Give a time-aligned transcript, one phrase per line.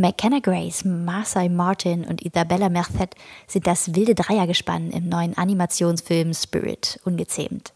[0.00, 3.16] McKenna Grace, Marcy Martin und Isabella Merced
[3.48, 7.72] sind das wilde Dreiergespann im neuen Animationsfilm Spirit ungezähmt.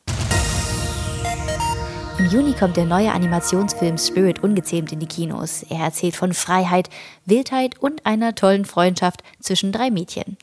[2.18, 5.64] Im Juni kommt der neue Animationsfilm Spirit ungezähmt in die Kinos.
[5.64, 6.90] Er erzählt von Freiheit,
[7.26, 10.36] Wildheit und einer tollen Freundschaft zwischen drei Mädchen.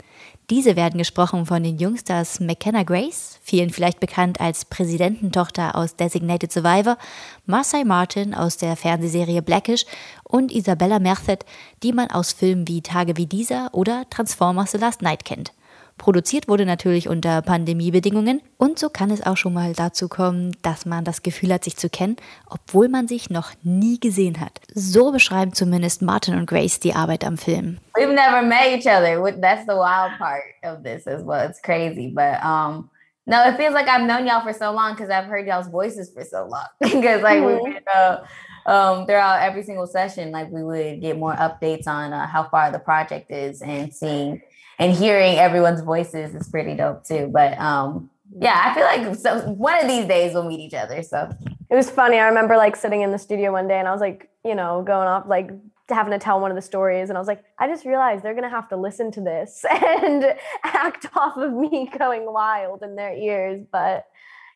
[0.49, 6.51] Diese werden gesprochen von den Jungstars McKenna Grace, vielen vielleicht bekannt als Präsidententochter aus Designated
[6.51, 6.97] Survivor,
[7.45, 9.85] Marcy Martin aus der Fernsehserie Blackish
[10.23, 11.45] und Isabella Merced,
[11.83, 15.53] die man aus Filmen wie Tage wie dieser oder Transformers The Last Night kennt.
[15.99, 20.85] Produziert wurde natürlich unter Pandemiebedingungen und so kann es auch schon mal dazu kommen, dass
[20.85, 22.15] man das Gefühl hat, sich zu kennen,
[22.49, 24.61] obwohl man sich noch nie gesehen hat.
[24.73, 27.79] So beschreiben zumindest Martin und Grace die Arbeit am Film.
[27.95, 29.21] We've never met each other.
[29.41, 31.47] That's the wild part of this as well.
[31.47, 32.89] It's crazy, but um
[33.27, 36.11] no, it feels like I've known y'all for so long because I've heard y'all's voices
[36.11, 36.65] for so long.
[36.79, 37.63] Because like mm-hmm.
[37.63, 38.23] we uh,
[38.65, 42.71] um, throughout every single session, like we would get more updates on uh, how far
[42.71, 44.41] the project is and seeing
[44.79, 47.29] and hearing everyone's voices is pretty dope too.
[47.31, 48.09] But um,
[48.39, 51.03] yeah, I feel like so one of these days we'll meet each other.
[51.03, 51.29] So
[51.69, 52.17] it was funny.
[52.17, 54.81] I remember like sitting in the studio one day and I was like, you know,
[54.81, 55.51] going off like
[55.89, 58.35] having to tell one of the stories and I was like, I just realized they're
[58.35, 63.13] gonna have to listen to this and act off of me going wild in their
[63.13, 63.65] ears.
[63.71, 64.05] But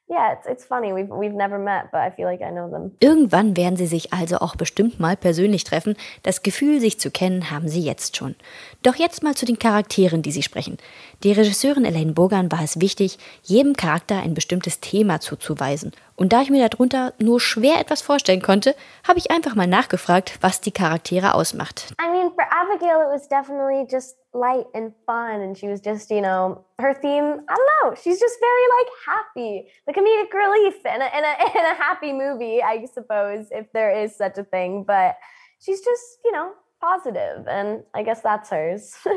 [0.10, 0.94] Yeah, it's, it's funny.
[0.94, 2.92] We've, we've never met, but I feel like I know them.
[3.00, 5.96] Irgendwann werden sie sich also auch bestimmt mal persönlich treffen.
[6.24, 8.36] Das Gefühl, sich zu kennen, haben sie jetzt schon.
[8.84, 10.78] Doch jetzt mal zu den Charakteren, die sie sprechen.
[11.24, 15.94] Die Regisseurin Elaine Bogan war es wichtig, jedem Charakter ein bestimmtes Thema zuzuweisen.
[16.16, 18.76] Und da ich mir darunter nur schwer etwas vorstellen konnte,
[19.08, 21.94] habe ich einfach mal nachgefragt, was die Charaktere ausmacht.
[22.00, 26.10] I mean, for Abigail, it was definitely just light and fun, and she was just,
[26.12, 27.42] you know, her theme.
[27.48, 27.96] I don't know.
[27.96, 32.14] She's just very like happy, the comedic relief in a, in a in a happy
[32.14, 34.84] movie, I suppose, if there is such a thing.
[34.86, 35.16] But
[35.60, 38.96] she's just, you know, positive, and I guess that's hers.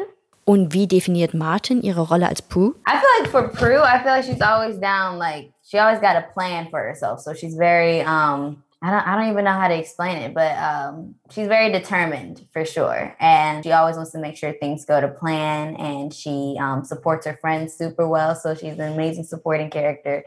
[0.49, 2.77] Und wie definiert Martin ihre Rolle als Prue?
[2.87, 5.19] I feel like for Prue, I feel like she's always down.
[5.19, 9.17] Like she always got a plan for herself, so she's very um I don't, I
[9.17, 13.17] don't even know how to explain it, but um, she's very determined for sure.
[13.19, 15.77] And she always wants to make sure things go to plan.
[15.77, 18.35] And she um, supports her friends super well.
[18.35, 20.25] So she's an amazing supporting character.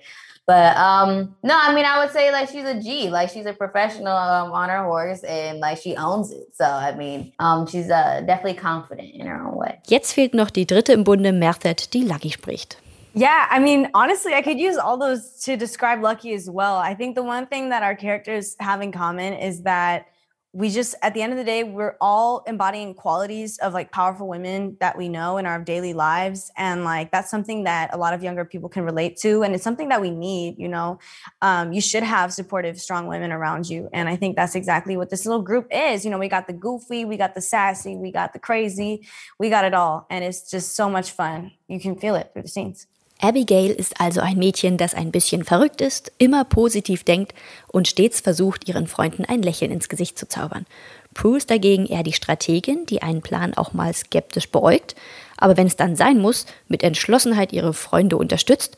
[0.48, 3.54] But um, no, I mean, I would say like she's a G, like she's a
[3.54, 6.48] professional um, on her horse and like she owns it.
[6.56, 9.78] So, I mean, um, she's uh, definitely confident in her own way.
[9.88, 12.78] Jetzt fehlt noch die dritte im Bunde, Merthet, die Lucky spricht.
[13.14, 16.76] Yeah, I mean, honestly, I could use all those to describe Lucky as well.
[16.78, 20.08] I think the one thing that our characters have in common is that
[20.52, 24.28] we just, at the end of the day, we're all embodying qualities of like powerful
[24.28, 26.52] women that we know in our daily lives.
[26.58, 29.44] And like, that's something that a lot of younger people can relate to.
[29.44, 30.98] And it's something that we need, you know.
[31.44, 33.90] Um, you should have supportive, strong women around you.
[33.94, 36.04] And I think that's exactly what this little group is.
[36.04, 39.08] You know, we got the goofy, we got the sassy, we got the crazy,
[39.40, 40.08] we got it all.
[40.10, 41.52] And it's just so much fun.
[41.68, 42.88] You can feel it through the scenes.
[43.22, 47.34] Abigail ist also ein Mädchen, das ein bisschen verrückt ist, immer positiv denkt
[47.68, 50.66] und stets versucht, ihren Freunden ein Lächeln ins Gesicht zu zaubern.
[51.14, 54.96] Prue ist dagegen eher die Strategin, die einen Plan auch mal skeptisch beäugt,
[55.38, 58.78] aber wenn es dann sein muss, mit Entschlossenheit ihre Freunde unterstützt.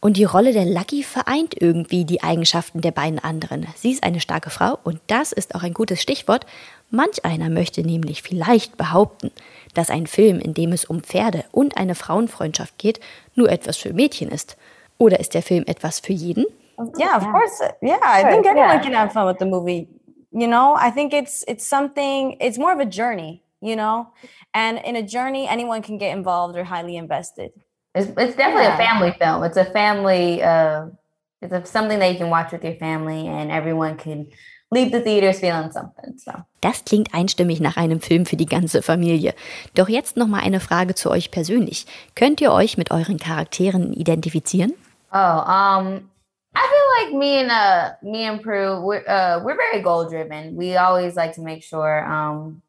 [0.00, 3.66] Und die Rolle der Lucky vereint irgendwie die Eigenschaften der beiden anderen.
[3.74, 6.46] Sie ist eine starke Frau und das ist auch ein gutes Stichwort.
[6.90, 9.30] Manch einer möchte nämlich vielleicht behaupten,
[9.74, 13.00] dass ein Film, in dem es um Pferde und eine Frauenfreundschaft geht,
[13.34, 14.56] nur etwas für Mädchen ist.
[14.96, 16.46] Oder ist der Film etwas für jeden?
[16.98, 17.62] Yeah, of course.
[17.82, 19.88] Yeah, I think anyone can have fun with the movie.
[20.30, 22.36] You know, I think it's it's something.
[22.40, 23.42] It's more of a journey.
[23.60, 24.06] You know,
[24.54, 27.50] and in a journey, anyone can get involved or highly invested.
[27.94, 28.74] It's, it's definitely yeah.
[28.74, 29.42] a family film.
[29.42, 30.40] It's a family.
[30.40, 30.86] Uh,
[31.42, 34.28] it's a, something that you can watch with your family, and everyone can
[34.70, 36.16] leave the theaters feeling something.
[36.18, 36.32] So.
[36.60, 39.34] Das klingt einstimmig nach einem Film für die ganze Familie.
[39.74, 41.86] Doch jetzt noch mal eine Frage zu euch persönlich.
[42.14, 44.74] Könnt ihr euch mit euren Charakteren identifizieren?
[45.12, 46.10] Oh, um,
[46.54, 50.56] I feel like me and uh me and Prue we're uh we're very goal driven.
[50.56, 52.62] We always like to make sure um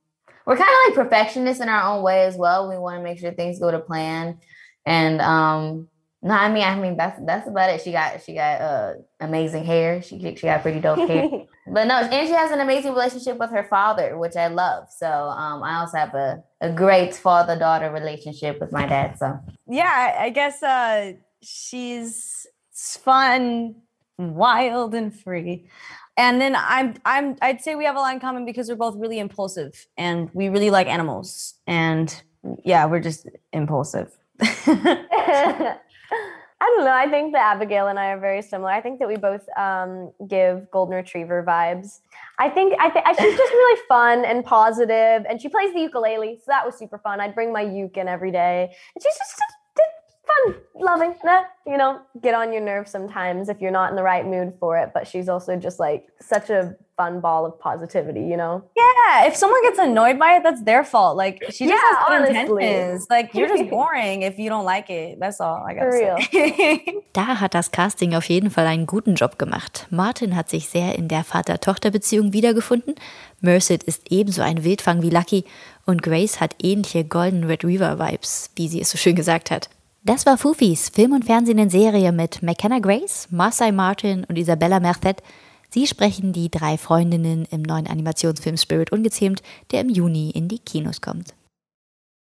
[0.46, 2.70] we're kind of like perfectionists in our own way as well.
[2.70, 4.38] We want to make sure things go to plan
[4.86, 5.88] and um
[6.22, 7.82] no, I mean, I mean that's that's about it.
[7.82, 10.02] She got she got uh amazing hair.
[10.02, 11.30] She she got pretty dope hair.
[11.72, 14.88] but no, and she has an amazing relationship with her father, which I love.
[14.96, 19.18] So um, I also have a a great father daughter relationship with my dad.
[19.18, 23.76] So yeah, I guess uh, she's fun,
[24.18, 25.68] wild, and free.
[26.18, 28.98] And then I'm I'm I'd say we have a lot in common because we're both
[28.98, 31.54] really impulsive and we really like animals.
[31.66, 32.14] And
[32.66, 34.12] yeah, we're just impulsive.
[36.62, 36.92] I don't know.
[36.92, 38.70] I think that Abigail and I are very similar.
[38.70, 42.02] I think that we both um, give golden retriever vibes.
[42.38, 46.38] I think I think she's just really fun and positive, and she plays the ukulele,
[46.38, 47.22] so that was super fun.
[47.22, 48.64] I'd bring my uke in every day,
[48.96, 49.42] and she's just
[50.46, 54.04] fun, loving, nah, you know, get on your nerves sometimes if you're not in the
[54.04, 54.92] right mood for it.
[54.94, 58.64] But she's also just like such a fun ball of positivity, you know?
[58.76, 59.26] Yeah.
[59.26, 61.16] If someone gets annoyed by it, that's their fault.
[61.16, 63.08] Like she just yeah, has good intentions.
[63.10, 65.18] Like you're just boring if you don't like it.
[65.20, 66.84] That's all I gotta say.
[67.14, 69.88] da hat das Casting auf jeden Fall einen guten Job gemacht.
[69.90, 72.96] Martin hat sich sehr in der Vater-Tochter-Beziehung wiedergefunden.
[73.40, 75.46] Merced ist ebenso ein Wildfang wie Lucky
[75.86, 79.70] und Grace hat ähnliche Golden Retriever-Vibes, wie sie es so schön gesagt hat.
[80.04, 84.80] Das war Fufis Film und Fernsehen in Serie mit McKenna Grace, Marcy Martin und Isabella
[84.80, 85.22] Merced.
[85.72, 90.60] Sie sprechen die drei Freundinnen im neuen Animationsfilm Spirit Ungezähmt, der im Juni in die
[90.60, 91.34] Kinos kommt.